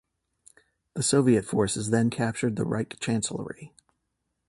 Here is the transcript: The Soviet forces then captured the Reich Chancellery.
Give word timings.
The 0.95 1.03
Soviet 1.03 1.45
forces 1.45 1.91
then 1.91 2.09
captured 2.09 2.55
the 2.55 2.65
Reich 2.65 2.99
Chancellery. 2.99 3.71